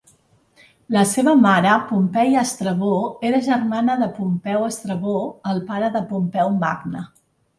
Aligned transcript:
La 0.93 1.01
seva 1.09 1.33
mare, 1.41 1.73
Pompeia 1.89 2.39
Estrabó, 2.47 2.89
era 3.29 3.41
germana 3.49 3.97
de 4.01 4.09
Pompeu 4.15 4.65
Estrabó, 4.69 5.15
el 5.53 5.63
pare 5.71 5.91
de 5.99 6.05
Pompeu 6.15 6.53
Magne. 6.65 7.03